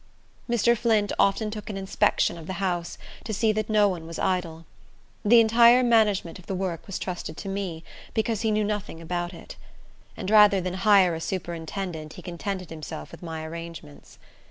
Mr. 0.49 0.75
Flint 0.75 1.11
often 1.19 1.51
took 1.51 1.69
an 1.69 1.77
inspection 1.77 2.35
of 2.35 2.47
the 2.47 2.53
house, 2.53 2.97
to 3.23 3.31
see 3.31 3.51
that 3.51 3.69
no 3.69 3.87
one 3.87 4.07
was 4.07 4.17
idle. 4.17 4.65
The 5.23 5.39
entire 5.39 5.83
management 5.83 6.39
of 6.39 6.47
the 6.47 6.55
work 6.55 6.87
was 6.87 6.97
trusted 6.97 7.37
to 7.37 7.47
me, 7.47 7.83
because 8.15 8.41
he 8.41 8.49
knew 8.49 8.63
nothing 8.63 8.99
about 8.99 9.31
it; 9.31 9.57
and 10.17 10.31
rather 10.31 10.59
than 10.59 10.73
hire 10.73 11.13
a 11.13 11.21
superintendent 11.21 12.13
he 12.13 12.23
contented 12.23 12.71
himself 12.71 13.11
with 13.11 13.21
my 13.21 13.45
arrangements. 13.45 14.17